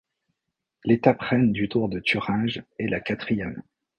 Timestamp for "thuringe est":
1.99-2.87